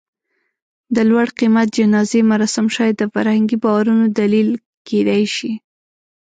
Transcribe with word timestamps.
د 0.95 0.97
لوړ 1.09 1.27
قېمت 1.37 1.67
جنازې 1.77 2.19
مراسم 2.31 2.65
شاید 2.75 2.95
د 2.99 3.03
فرهنګي 3.13 3.57
باورونو 3.63 4.05
دلیل 4.19 4.49
کېدی 4.87 5.23
شي. 5.35 5.51